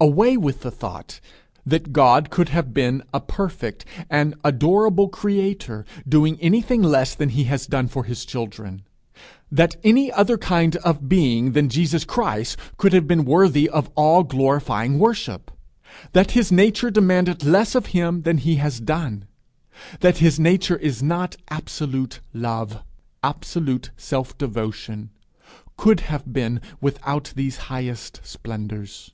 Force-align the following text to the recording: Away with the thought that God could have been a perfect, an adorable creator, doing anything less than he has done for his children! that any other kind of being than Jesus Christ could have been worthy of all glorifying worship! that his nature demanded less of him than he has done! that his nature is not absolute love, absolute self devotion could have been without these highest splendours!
Away 0.00 0.36
with 0.36 0.60
the 0.60 0.70
thought 0.70 1.18
that 1.64 1.94
God 1.94 2.28
could 2.28 2.50
have 2.50 2.74
been 2.74 3.02
a 3.14 3.20
perfect, 3.22 3.86
an 4.10 4.34
adorable 4.44 5.08
creator, 5.08 5.86
doing 6.06 6.38
anything 6.42 6.82
less 6.82 7.14
than 7.14 7.30
he 7.30 7.44
has 7.44 7.66
done 7.66 7.88
for 7.88 8.04
his 8.04 8.26
children! 8.26 8.82
that 9.50 9.76
any 9.82 10.12
other 10.12 10.36
kind 10.36 10.76
of 10.84 11.08
being 11.08 11.52
than 11.52 11.70
Jesus 11.70 12.04
Christ 12.04 12.58
could 12.76 12.92
have 12.92 13.06
been 13.08 13.24
worthy 13.24 13.66
of 13.66 13.90
all 13.94 14.24
glorifying 14.24 14.98
worship! 14.98 15.50
that 16.12 16.32
his 16.32 16.52
nature 16.52 16.90
demanded 16.90 17.42
less 17.42 17.74
of 17.74 17.86
him 17.96 18.24
than 18.24 18.36
he 18.36 18.56
has 18.56 18.80
done! 18.80 19.24
that 20.00 20.18
his 20.18 20.38
nature 20.38 20.76
is 20.76 21.02
not 21.02 21.36
absolute 21.48 22.20
love, 22.34 22.82
absolute 23.22 23.90
self 23.96 24.36
devotion 24.36 25.08
could 25.78 26.00
have 26.00 26.30
been 26.30 26.60
without 26.82 27.32
these 27.36 27.56
highest 27.72 28.20
splendours! 28.22 29.10